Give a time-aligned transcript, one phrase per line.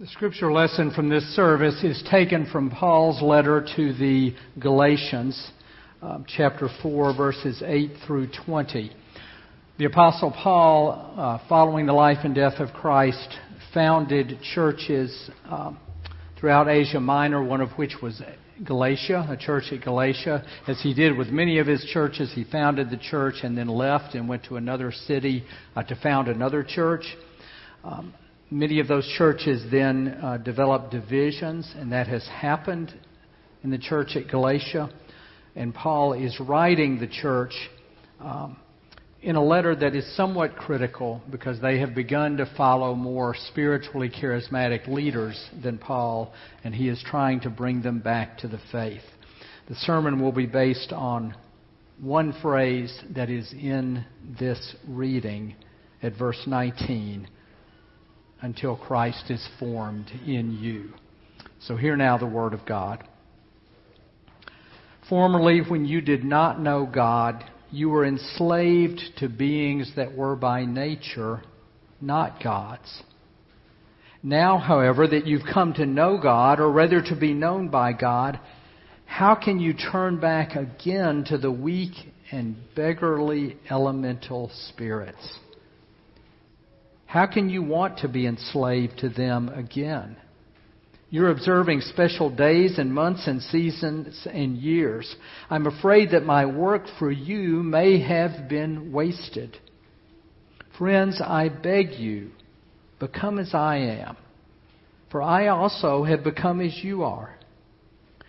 [0.00, 5.50] The scripture lesson from this service is taken from Paul's letter to the Galatians,
[6.00, 8.92] um, chapter 4, verses 8 through 20.
[9.76, 13.28] The Apostle Paul, uh, following the life and death of Christ,
[13.74, 15.80] founded churches um,
[16.38, 18.22] throughout Asia Minor, one of which was
[18.64, 20.44] Galatia, a church at Galatia.
[20.68, 24.14] As he did with many of his churches, he founded the church and then left
[24.14, 25.42] and went to another city
[25.74, 27.02] uh, to found another church.
[27.82, 28.14] Um,
[28.50, 32.94] Many of those churches then uh, developed divisions, and that has happened
[33.62, 34.88] in the church at Galatia.
[35.54, 37.52] And Paul is writing the church
[38.20, 38.56] um,
[39.20, 44.08] in a letter that is somewhat critical because they have begun to follow more spiritually
[44.08, 46.32] charismatic leaders than Paul,
[46.64, 49.02] and he is trying to bring them back to the faith.
[49.68, 51.34] The sermon will be based on
[52.00, 54.06] one phrase that is in
[54.38, 55.54] this reading
[56.02, 57.28] at verse 19
[58.40, 60.92] until Christ is formed in you.
[61.60, 63.06] So hear now the Word of God.
[65.08, 70.64] Formerly, when you did not know God, you were enslaved to beings that were by
[70.64, 71.42] nature
[72.00, 73.02] not God's.
[74.22, 78.38] Now, however, that you've come to know God, or rather to be known by God,
[79.06, 81.94] how can you turn back again to the weak
[82.30, 85.38] and beggarly elemental spirits?
[87.08, 90.18] How can you want to be enslaved to them again?
[91.08, 95.16] You're observing special days and months and seasons and years.
[95.48, 99.56] I'm afraid that my work for you may have been wasted.
[100.76, 102.30] Friends, I beg you,
[103.00, 104.18] become as I am,
[105.10, 107.38] for I also have become as you are.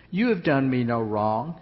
[0.09, 1.59] You have done me no wrong.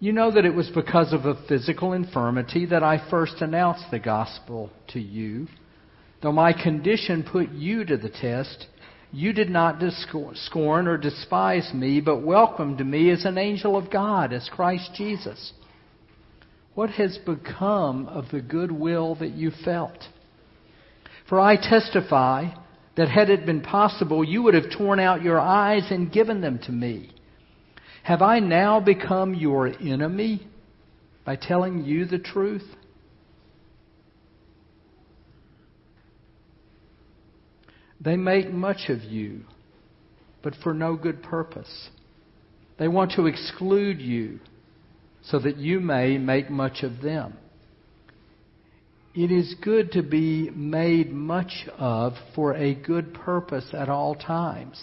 [0.00, 4.00] You know that it was because of a physical infirmity that I first announced the
[4.00, 5.46] gospel to you.
[6.24, 8.68] Though my condition put you to the test,
[9.12, 9.82] you did not
[10.36, 15.52] scorn or despise me, but welcomed me as an angel of God, as Christ Jesus.
[16.74, 19.98] What has become of the good will that you felt?
[21.28, 22.54] For I testify
[22.96, 26.58] that had it been possible, you would have torn out your eyes and given them
[26.60, 27.10] to me.
[28.02, 30.48] Have I now become your enemy
[31.26, 32.64] by telling you the truth?
[38.04, 39.40] They make much of you,
[40.42, 41.88] but for no good purpose.
[42.78, 44.40] They want to exclude you
[45.22, 47.38] so that you may make much of them.
[49.14, 54.82] It is good to be made much of for a good purpose at all times,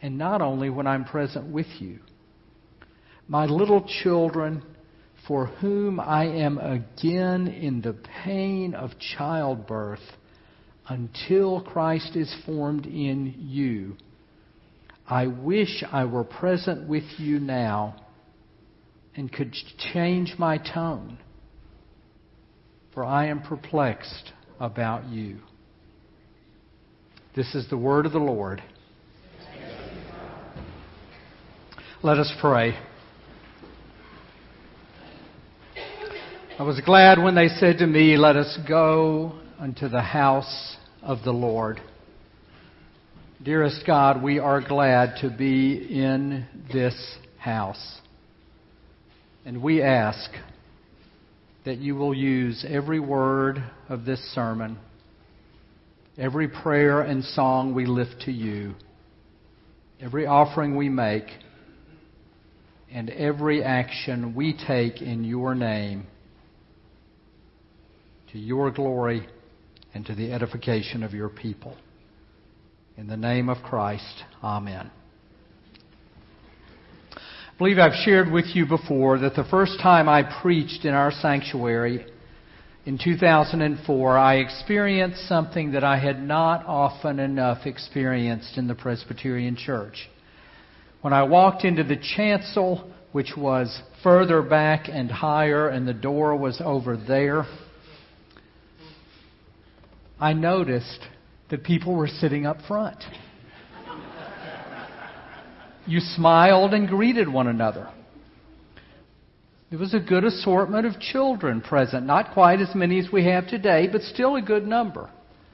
[0.00, 1.98] and not only when I'm present with you.
[3.28, 4.62] My little children,
[5.26, 10.00] for whom I am again in the pain of childbirth,
[10.88, 13.96] until Christ is formed in you.
[15.06, 17.96] I wish I were present with you now
[19.14, 19.54] and could
[19.92, 21.18] change my tone,
[22.94, 25.38] for I am perplexed about you.
[27.36, 28.62] This is the word of the Lord.
[32.02, 32.74] Let us pray.
[36.58, 41.22] I was glad when they said to me, Let us go unto the house of
[41.22, 41.80] the Lord.
[43.40, 46.96] Dearest God, we are glad to be in this
[47.38, 48.00] house.
[49.46, 50.28] And we ask
[51.64, 54.78] that you will use every word of this sermon,
[56.18, 58.74] every prayer and song we lift to you,
[60.00, 61.28] every offering we make,
[62.92, 66.08] and every action we take in your name
[68.32, 69.28] to your glory
[69.94, 71.76] and to the edification of your people.
[72.96, 74.90] In the name of Christ, Amen.
[77.14, 81.12] I believe I've shared with you before that the first time I preached in our
[81.12, 82.06] sanctuary
[82.84, 89.54] in 2004, I experienced something that I had not often enough experienced in the Presbyterian
[89.54, 90.08] Church.
[91.00, 96.34] When I walked into the chancel, which was further back and higher, and the door
[96.34, 97.44] was over there,
[100.22, 101.00] I noticed
[101.50, 103.02] that people were sitting up front.
[105.84, 107.90] You smiled and greeted one another.
[109.70, 113.48] There was a good assortment of children present, not quite as many as we have
[113.48, 115.10] today, but still a good number.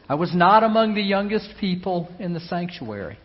[0.07, 3.19] I was not among the youngest people in the sanctuary.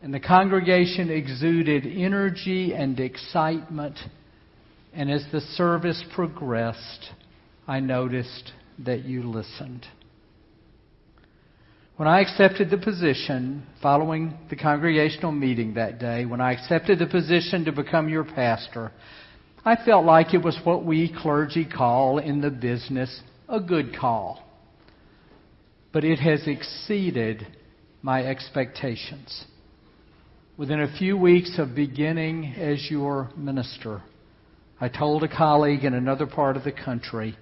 [0.00, 3.98] And the congregation exuded energy and excitement.
[4.94, 7.10] And as the service progressed,
[7.66, 8.52] I noticed
[8.84, 9.86] that you listened.
[11.96, 17.06] When I accepted the position following the congregational meeting that day, when I accepted the
[17.06, 18.92] position to become your pastor,
[19.64, 24.44] I felt like it was what we clergy call in the business a good call.
[25.92, 27.46] But it has exceeded
[28.02, 29.44] my expectations.
[30.56, 34.02] Within a few weeks of beginning as your minister,
[34.80, 37.36] I told a colleague in another part of the country,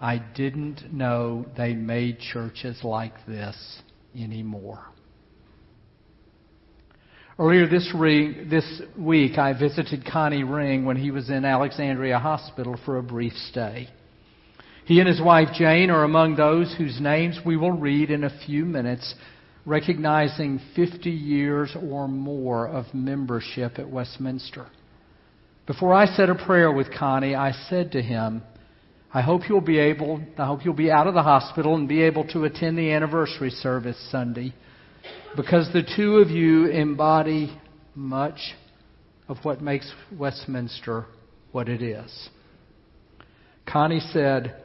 [0.00, 3.82] I didn't know they made churches like this
[4.14, 4.80] anymore.
[7.38, 12.78] Earlier this, re- this week, I visited Connie Ring when he was in Alexandria Hospital
[12.84, 13.88] for a brief stay.
[14.84, 18.44] He and his wife Jane are among those whose names we will read in a
[18.46, 19.14] few minutes,
[19.64, 24.66] recognizing 50 years or more of membership at Westminster.
[25.66, 28.42] Before I said a prayer with Connie, I said to him,
[29.12, 32.02] I hope you'll be able, I hope you'll be out of the hospital and be
[32.02, 34.54] able to attend the anniversary service Sunday
[35.36, 37.58] because the two of you embody
[37.96, 38.38] much
[39.26, 41.06] of what makes Westminster
[41.50, 42.28] what it is.
[43.66, 44.62] Connie said,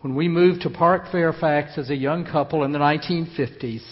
[0.00, 3.82] when we moved to Park Fairfax as a young couple in the 1950s,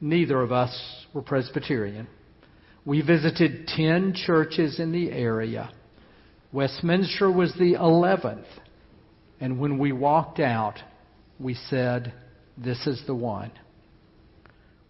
[0.00, 2.08] neither of us were Presbyterian.
[2.84, 5.70] We visited 10 churches in the area.
[6.52, 8.46] Westminster was the 11th
[9.44, 10.78] and when we walked out,
[11.38, 12.14] we said,
[12.56, 13.52] This is the one.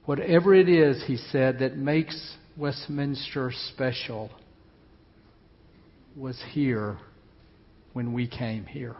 [0.04, 4.30] Whatever it is, he said, that makes Westminster special
[6.14, 6.98] was here
[7.94, 8.94] when we came here.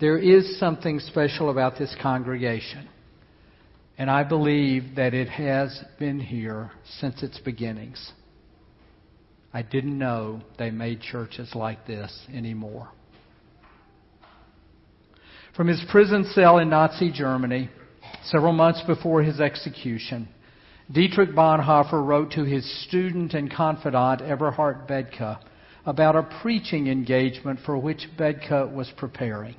[0.00, 2.88] There is something special about this congregation,
[3.98, 6.70] and I believe that it has been here
[7.00, 8.12] since its beginnings.
[9.52, 12.88] I didn't know they made churches like this anymore.
[15.56, 17.70] From his prison cell in Nazi Germany,
[18.24, 20.28] several months before his execution,
[20.92, 25.38] Dietrich Bonhoeffer wrote to his student and confidant Eberhard Bethge
[25.84, 29.56] about a preaching engagement for which Bethge was preparing.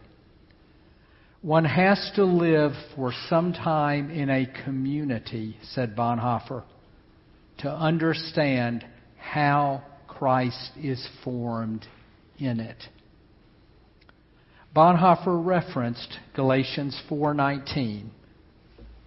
[1.42, 6.64] One has to live for some time in a community, said Bonhoeffer,
[7.60, 8.86] to understand
[9.18, 11.86] how Christ is formed
[12.38, 12.78] in it.
[14.74, 18.06] Bonhoeffer referenced Galatians 4:19,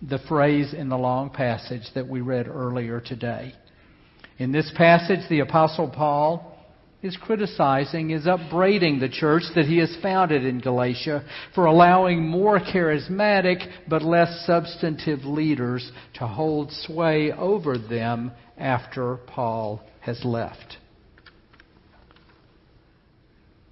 [0.03, 3.55] the phrase in the long passage that we read earlier today.
[4.37, 6.55] In this passage, the apostle Paul
[7.03, 11.25] is criticizing, is upbraiding the church that he has founded in Galatia
[11.55, 19.81] for allowing more charismatic but less substantive leaders to hold sway over them after Paul
[20.01, 20.77] has left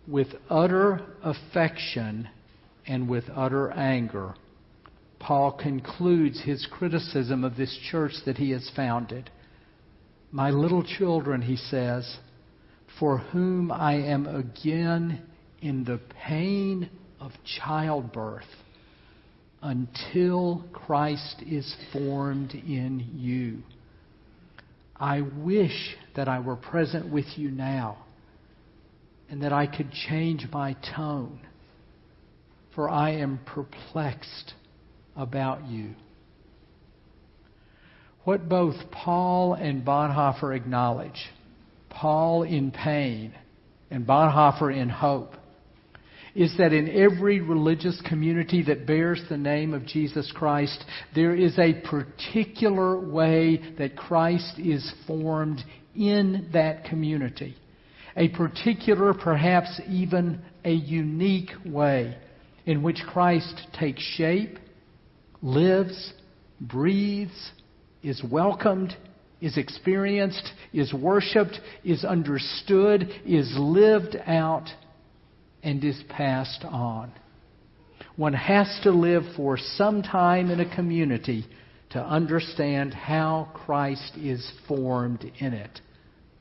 [0.07, 2.29] with utter affection
[2.87, 4.35] and with utter anger,
[5.21, 9.31] Paul concludes his criticism of this church that he has founded.
[10.33, 12.19] My little children, he says,
[12.99, 15.23] for whom I am again
[15.61, 16.91] in the pain
[17.21, 18.43] of childbirth
[19.63, 23.63] until Christ is formed in you.
[24.97, 27.99] I wish that I were present with you now
[29.33, 31.41] and that I could change my tone,
[32.75, 34.53] for I am perplexed
[35.17, 35.95] about you.
[38.25, 41.31] What both Paul and Bonhoeffer acknowledge,
[41.89, 43.33] Paul in pain
[43.91, 45.33] and Bonhoeffer in hope,
[46.35, 50.85] is that in every religious community that bears the name of Jesus Christ,
[51.15, 55.65] there is a particular way that Christ is formed
[55.97, 57.57] in that community
[58.17, 62.17] a particular, perhaps even a unique way
[62.67, 64.59] in which Christ takes shape,
[65.43, 66.13] lives,
[66.61, 67.53] breathes,
[68.03, 68.97] is welcomed,
[69.41, 74.69] is experienced, is worshiped, is understood, is lived out,
[75.63, 77.13] and is passed on.
[78.17, 81.47] One has to live for some time in a community
[81.91, 85.81] to understand how Christ is formed in it,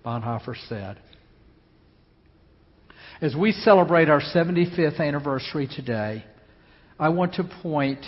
[0.06, 0.98] Bonhoeffer said.
[3.22, 6.26] As we celebrate our 75th anniversary today,
[7.00, 8.04] I want to point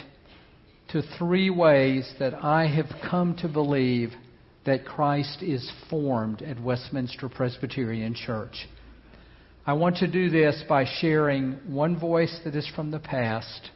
[0.89, 4.09] to three ways that I have come to believe
[4.65, 8.67] that Christ is formed at Westminster Presbyterian Church.
[9.67, 13.69] I want to do this by sharing one voice that is from the past,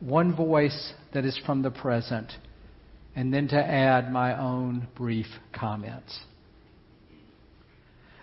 [0.00, 2.30] one voice that is from the present,
[3.16, 6.20] and then to add my own brief comments.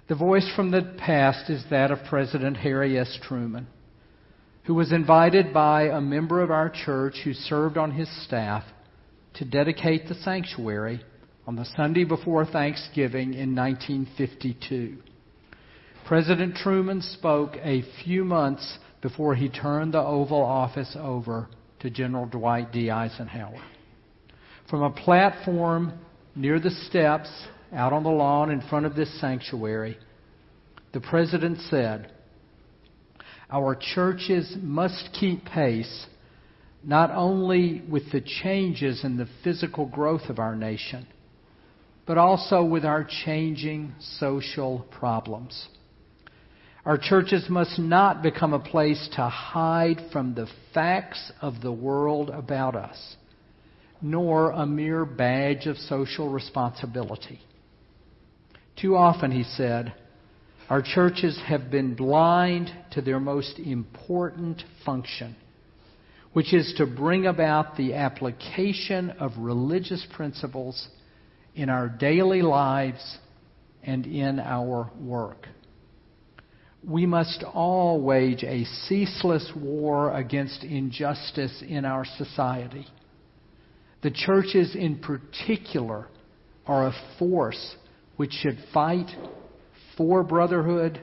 [0.08, 3.18] The voice from the past is that of President Harry S.
[3.24, 3.68] Truman.
[4.66, 8.64] who was invited by a member of our church who served on his staff
[9.36, 11.00] to dedicate the sanctuary
[11.46, 14.98] on the Sunday before Thanksgiving in 1952.
[16.08, 21.48] President Truman spoke a few months before he turned the Oval Office over
[21.80, 22.90] to General Dwight D.
[22.90, 23.62] Eisenhower.
[24.68, 25.94] From a platform
[26.36, 27.30] near the steps
[27.74, 29.98] out on the lawn in front of this sanctuary,
[30.94, 32.12] the President said,
[33.50, 36.08] Our churches must keep pace
[36.84, 41.08] not only with the changes in the physical growth of our nation,
[42.06, 45.68] but also with our changing social problems.
[46.86, 52.30] Our churches must not become a place to hide from the facts of the world
[52.30, 53.16] about us,
[54.02, 57.40] nor a mere badge of social responsibility.
[58.76, 59.94] Too often, he said,
[60.70, 65.36] our churches have been blind to their most important function,
[66.34, 70.90] which is to bring about the application of religious principles
[71.56, 73.18] in our daily lives
[73.84, 75.48] and in our work.
[76.84, 82.88] We must all wage a ceaseless war against injustice in our society.
[84.04, 86.08] The churches, in particular,
[86.68, 87.76] are a force
[88.18, 89.10] which should fight
[89.98, 91.00] for brotherhood,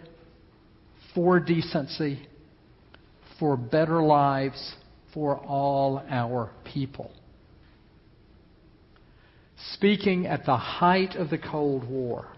[1.15, 2.27] for decency,
[3.39, 4.75] for better lives
[5.13, 7.13] for all our people.
[9.75, 12.29] Speaking at the height of the Cold War,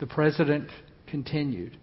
[0.00, 0.68] the President
[1.06, 1.76] continued.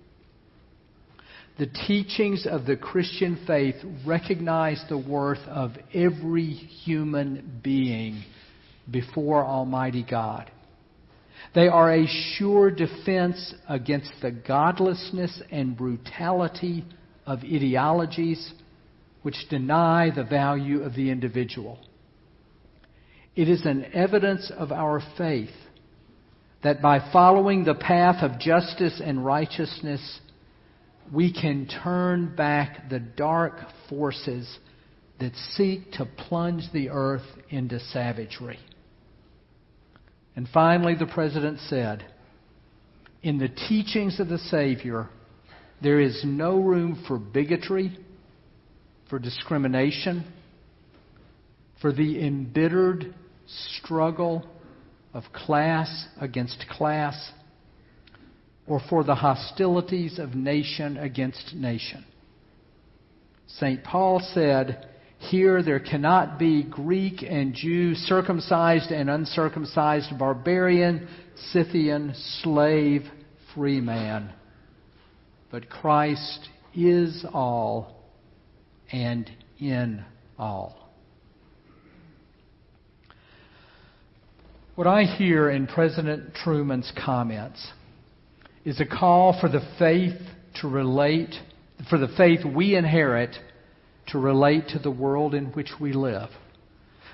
[1.57, 8.23] The teachings of the Christian faith recognize the worth of every human being
[8.89, 10.49] before Almighty God.
[11.53, 16.85] They are a sure defense against the godlessness and brutality
[17.25, 18.53] of ideologies
[19.21, 21.79] which deny the value of the individual.
[23.35, 25.49] It is an evidence of our faith
[26.63, 30.19] that by following the path of justice and righteousness,
[31.11, 33.55] we can turn back the dark
[33.89, 34.59] forces
[35.19, 38.59] that seek to plunge the earth into savagery.
[40.35, 42.05] And finally, the president said,
[43.21, 45.09] In the teachings of the Savior,
[45.81, 47.97] there is no room for bigotry,
[49.09, 50.25] for discrimination,
[51.81, 53.13] for the embittered
[53.77, 54.47] struggle
[55.13, 57.31] of class against class,
[58.65, 62.05] or for the hostilities of nation against nation.
[63.47, 63.83] St.
[63.83, 64.87] Paul said,
[65.23, 71.07] here there cannot be Greek and Jew, circumcised and uncircumcised, barbarian,
[71.51, 73.03] Scythian, slave,
[73.53, 74.31] free man.
[75.51, 78.03] But Christ is all
[78.91, 80.03] and in
[80.37, 80.91] all.
[84.75, 87.65] What I hear in President Truman's comments
[88.65, 90.19] is a call for the faith
[90.61, 91.33] to relate,
[91.89, 93.35] for the faith we inherit
[94.07, 96.29] to relate to the world in which we live.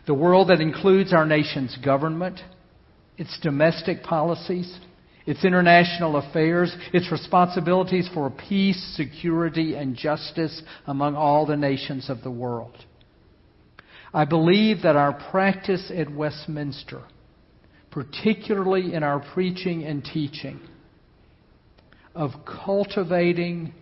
[0.07, 2.39] The world that includes our nation's government,
[3.17, 4.79] its domestic policies,
[5.25, 12.23] its international affairs, its responsibilities for peace, security, and justice among all the nations of
[12.23, 12.75] the world.
[14.13, 17.03] I believe that our practice at Westminster,
[17.91, 20.59] particularly in our preaching and teaching,
[22.15, 22.31] of
[22.65, 23.73] cultivating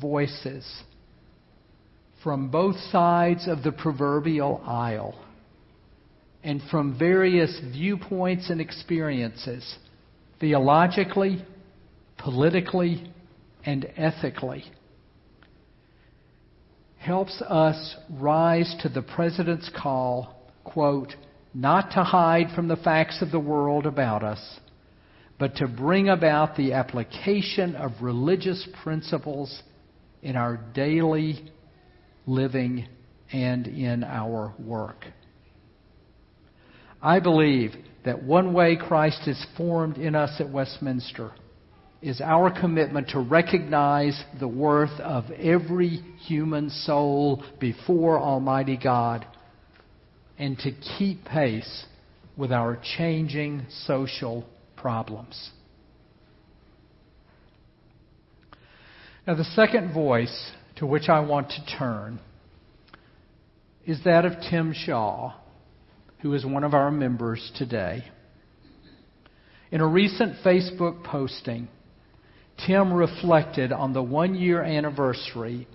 [0.00, 0.82] voices
[2.22, 5.18] from both sides of the proverbial aisle
[6.44, 9.76] and from various viewpoints and experiences,
[10.40, 11.44] theologically,
[12.18, 13.12] politically,
[13.64, 14.64] and ethically,
[16.98, 21.14] helps us rise to the President's call, quote,
[21.54, 24.60] not to hide from the facts of the world about us,
[25.38, 29.62] but to bring about the application of religious principles
[30.22, 31.50] in our daily
[32.26, 32.86] living,
[33.32, 35.06] and in our work.
[37.00, 37.74] I believe
[38.04, 41.32] that one way Christ is formed in us at Westminster
[42.00, 49.24] is our commitment to recognize the worth of every human soul before Almighty God
[50.38, 51.84] and to keep pace
[52.36, 54.44] with our changing social
[54.76, 55.50] problems.
[59.26, 62.20] Now, the second voice to which I want to turn
[63.84, 65.34] is that of Tim Shaw,
[66.20, 68.04] who is one of our members today.
[69.70, 71.68] In a recent Facebook posting,
[72.66, 75.66] Tim reflected on the one year anniversary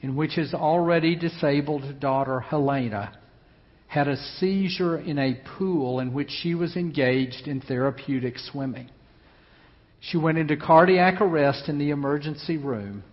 [0.00, 3.16] in which his already disabled daughter Helena
[3.86, 8.88] had a seizure in a pool in which she was engaged in therapeutic swimming.
[10.00, 13.04] She went into cardiac arrest in the emergency room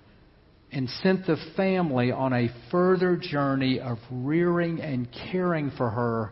[0.72, 6.32] and sent the family on a further journey of rearing and caring for her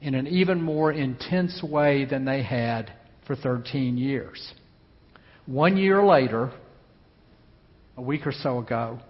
[0.00, 2.92] in an even more intense way than they had
[3.26, 4.52] for 13 years.
[5.46, 6.52] One year later,
[7.96, 9.00] a week or so ago,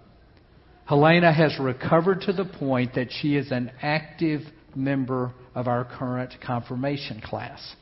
[0.85, 4.43] Helena has recovered to the point that she is an active
[4.75, 7.77] member of our current confirmation class.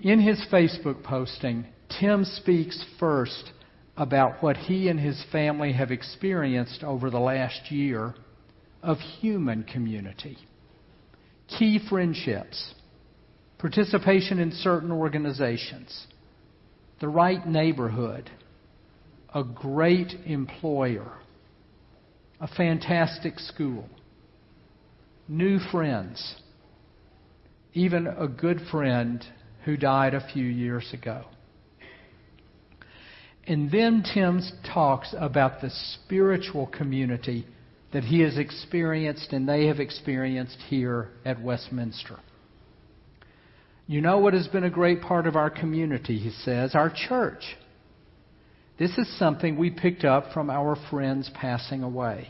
[0.00, 1.66] In his Facebook posting,
[1.98, 3.50] Tim speaks first
[3.96, 8.14] about what he and his family have experienced over the last year
[8.82, 10.38] of human community,
[11.58, 12.74] key friendships,
[13.58, 16.06] participation in certain organizations,
[17.00, 18.30] the right neighborhood,
[19.34, 21.12] a great employer,
[22.40, 23.88] a fantastic school,
[25.28, 26.36] new friends,
[27.74, 29.24] even a good friend
[29.64, 31.24] who died a few years ago.
[33.50, 34.40] And then Tim
[34.72, 37.44] talks about the spiritual community
[37.92, 42.20] that he has experienced and they have experienced here at Westminster.
[43.88, 46.76] You know what has been a great part of our community, he says?
[46.76, 47.42] Our church.
[48.78, 52.28] This is something we picked up from our friends passing away.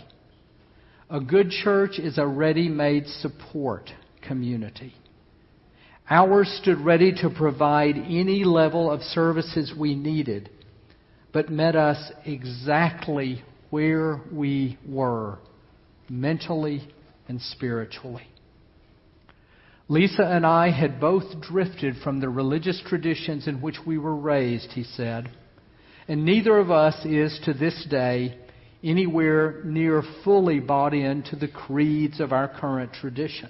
[1.11, 3.91] A good church is a ready made support
[4.27, 4.95] community.
[6.09, 10.49] Ours stood ready to provide any level of services we needed,
[11.33, 15.39] but met us exactly where we were,
[16.09, 16.89] mentally
[17.29, 18.27] and spiritually.
[19.89, 24.73] Lisa and I had both drifted from the religious traditions in which we were raised,
[24.73, 25.31] he said
[26.11, 28.37] and neither of us is to this day
[28.83, 33.49] anywhere near fully bought into the creeds of our current tradition.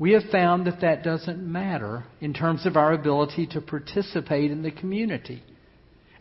[0.00, 4.64] We have found that that doesn't matter in terms of our ability to participate in
[4.64, 5.44] the community,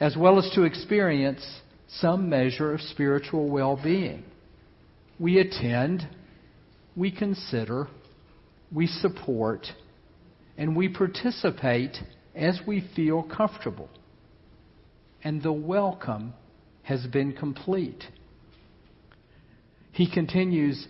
[0.02, 4.24] as well as to experience some measure of spiritual well being.
[5.18, 6.06] We attend,
[6.98, 7.88] we consider,
[8.74, 9.68] we support,
[10.58, 11.98] and we participate
[12.36, 13.90] as we feel comfortable
[15.24, 16.34] and the welcome
[16.84, 18.04] has been complete.
[19.92, 20.88] He continues,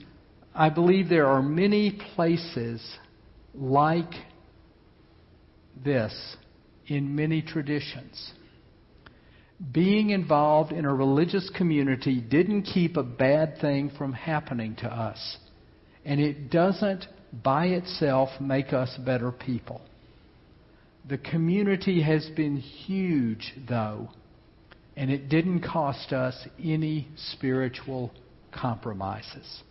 [0.54, 2.82] I believe there are many places
[3.54, 4.14] like
[5.84, 6.38] this
[6.88, 8.34] in many traditions.
[9.72, 15.38] Being involved in a religious community didn't keep a bad thing from happening to us.
[16.04, 17.06] And it doesn't
[17.44, 19.82] by itself make us better people.
[21.08, 24.10] The community has been huge, though,
[24.96, 28.12] and it didn't cost us any spiritual
[28.52, 29.64] compromises.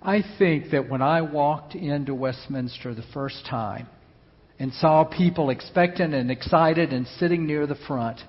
[0.00, 3.88] I think that when I walked into Westminster the first time
[4.58, 8.20] and saw people expectant and excited and sitting near the front,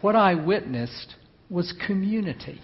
[0.00, 1.14] what I witnessed
[1.48, 2.60] was community.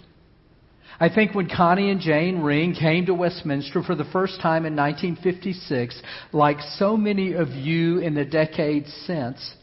[0.99, 4.75] I think when Connie and Jane Ring came to Westminster for the first time in
[4.75, 6.01] 1956,
[6.33, 9.55] like so many of you in the decades since,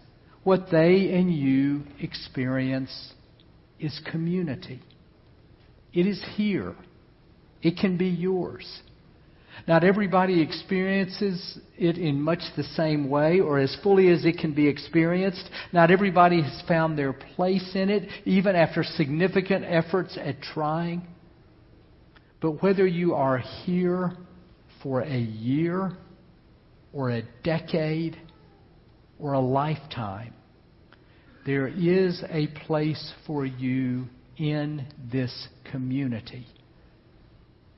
[0.44, 3.14] what they and you experience
[3.80, 4.82] is community.
[5.94, 6.76] It is here.
[7.62, 8.82] It can be yours.
[9.68, 14.54] Not everybody experiences it in much the same way or as fully as it can
[14.54, 15.50] be experienced.
[15.72, 21.08] Not everybody has found their place in it, even after significant efforts at trying.
[22.42, 24.12] But whether you are here
[24.82, 25.94] for a year
[26.92, 28.18] or a decade
[29.20, 30.34] or a lifetime,
[31.46, 36.48] there is a place for you in this community.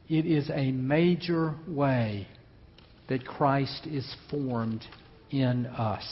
[0.07, 2.27] It is a major way
[3.07, 4.85] that Christ is formed
[5.31, 6.03] in us.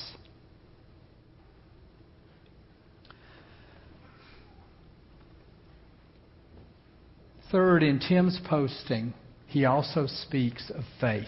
[7.52, 9.14] Third, in Tim's posting,
[9.46, 11.28] he also speaks of faith.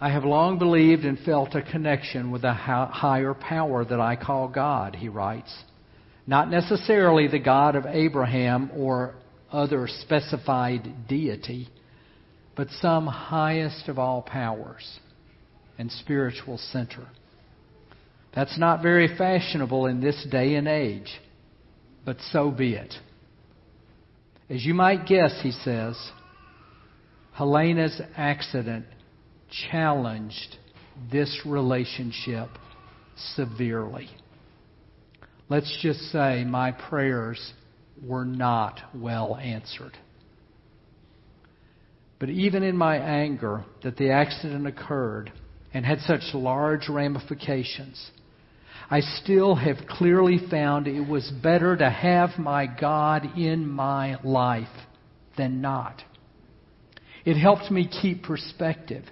[0.00, 4.48] I have long believed and felt a connection with a higher power that I call
[4.48, 5.54] God, he writes.
[6.26, 9.14] Not necessarily the God of Abraham or
[9.52, 11.68] other specified deity,
[12.56, 15.00] but some highest of all powers
[15.78, 17.06] and spiritual center.
[18.34, 21.20] That's not very fashionable in this day and age,
[22.04, 22.94] but so be it.
[24.48, 25.96] As you might guess, he says,
[27.32, 28.84] Helena's accident
[29.70, 30.56] challenged
[31.10, 32.48] this relationship
[33.34, 34.08] severely.
[35.48, 37.52] let's just say my prayers
[38.02, 39.96] were not well answered.
[42.18, 45.32] But even in my anger that the accident occurred
[45.72, 48.10] and had such large ramifications,
[48.90, 54.68] I still have clearly found it was better to have my God in my life
[55.38, 56.02] than not.
[57.24, 59.04] It helped me keep perspective,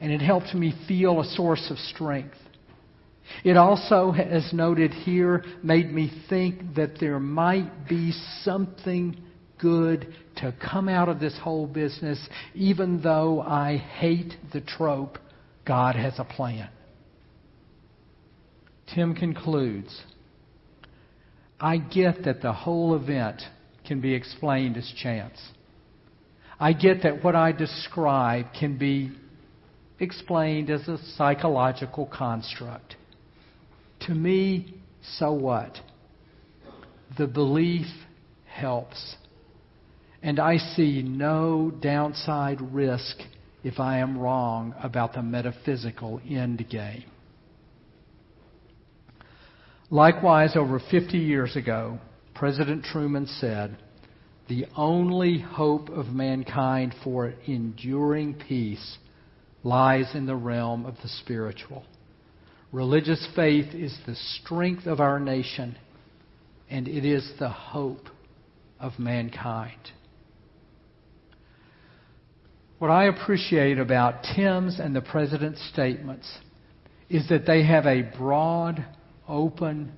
[0.00, 2.36] and it helped me feel a source of strength.
[3.42, 9.16] It also, as noted here, made me think that there might be something
[9.58, 15.18] good to come out of this whole business, even though I hate the trope
[15.66, 16.68] God has a plan.
[18.94, 20.02] Tim concludes
[21.58, 23.40] I get that the whole event
[23.86, 25.40] can be explained as chance.
[26.60, 29.12] I get that what I describe can be
[29.98, 32.96] explained as a psychological construct.
[34.00, 34.74] To me,
[35.18, 35.78] so what?
[37.16, 37.86] The belief
[38.46, 39.16] helps.
[40.22, 43.18] And I see no downside risk
[43.62, 47.04] if I am wrong about the metaphysical end game.
[49.90, 51.98] Likewise, over 50 years ago,
[52.34, 53.76] President Truman said,
[54.48, 58.98] The only hope of mankind for enduring peace
[59.62, 61.84] lies in the realm of the spiritual.
[62.74, 65.78] Religious faith is the strength of our nation,
[66.68, 68.08] and it is the hope
[68.80, 69.78] of mankind.
[72.80, 76.28] What I appreciate about Tim's and the President's statements
[77.08, 78.84] is that they have a broad,
[79.28, 79.92] open,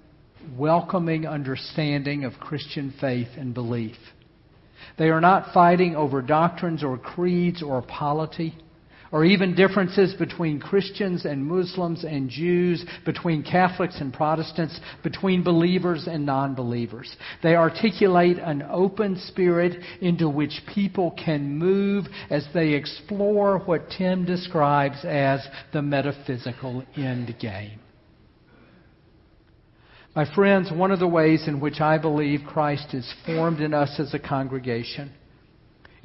[0.55, 3.97] welcoming understanding of Christian faith and belief.
[4.99, 8.55] They are not fighting over doctrines or creeds or polity
[9.13, 16.07] or even differences between Christians and Muslims and Jews, between Catholics and Protestants, between believers
[16.07, 17.15] and non believers.
[17.43, 24.25] They articulate an open spirit into which people can move as they explore what Tim
[24.25, 27.81] describes as the metaphysical end game.
[30.15, 34.01] My friends, one of the ways in which I believe Christ is formed in us
[34.01, 35.13] as a congregation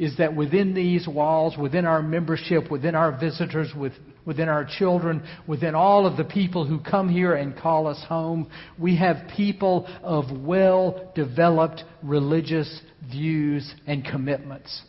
[0.01, 3.93] is that within these walls, within our membership, within our visitors, with,
[4.25, 8.49] within our children, within all of the people who come here and call us home,
[8.79, 14.81] we have people of well developed religious views and commitments.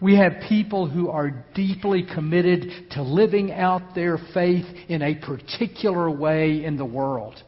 [0.00, 6.10] We have people who are deeply committed to living out their faith in a particular
[6.10, 7.40] way in the world.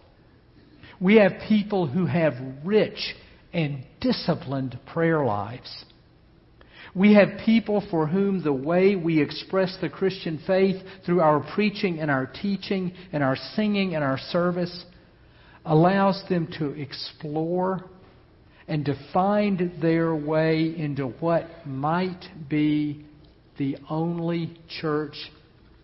[1.00, 3.16] We have people who have rich
[3.52, 5.84] and disciplined prayer lives.
[6.96, 12.00] We have people for whom the way we express the Christian faith through our preaching
[12.00, 14.86] and our teaching and our singing and our service
[15.66, 17.84] allows them to explore
[18.66, 23.04] and to find their way into what might be
[23.58, 25.16] the only church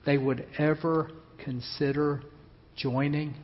[0.07, 1.11] they would ever
[1.45, 2.23] consider
[2.75, 3.35] joining.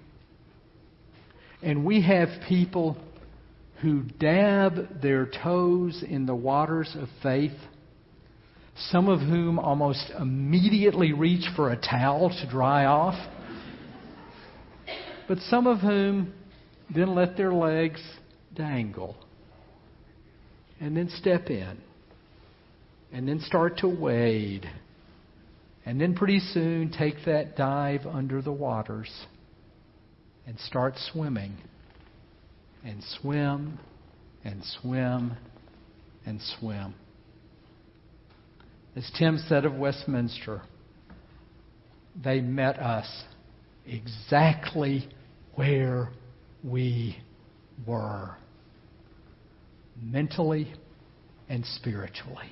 [1.62, 2.96] And we have people
[3.82, 7.56] who dab their toes in the waters of faith,
[8.90, 13.14] some of whom almost immediately reach for a towel to dry off,
[15.28, 16.32] but some of whom
[16.94, 18.00] then let their legs
[18.54, 19.14] dangle
[20.80, 21.76] and then step in
[23.12, 24.68] and then start to wade
[25.84, 29.10] and then pretty soon take that dive under the waters
[30.46, 31.56] and start swimming
[32.84, 33.78] and swim
[34.44, 35.36] and swim
[36.26, 36.94] and swim.
[38.96, 40.62] As Tim said of Westminster,
[42.22, 43.24] they met us
[43.86, 45.08] exactly
[45.54, 46.10] where
[46.64, 47.16] we
[47.86, 48.36] were,
[50.00, 50.72] mentally
[51.48, 52.50] and spiritually.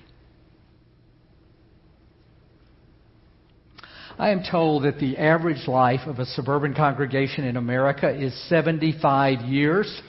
[4.18, 9.40] I am told that the average life of a suburban congregation in America is 75
[9.40, 10.00] years.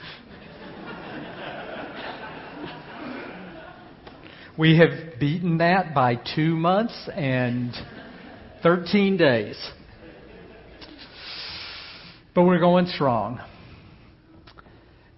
[4.56, 7.74] we have beaten that by two months and
[8.62, 9.58] 13 days.
[12.34, 13.42] But we're going strong.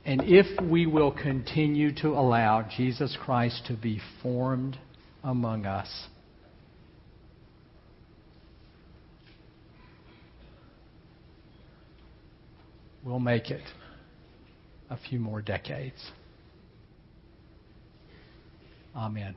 [0.04, 4.76] And if we will continue to allow Jesus Christ to be formed
[5.22, 6.08] among us,
[13.04, 13.62] we'll make it
[14.90, 16.10] a few more decades.
[18.94, 19.36] Amen.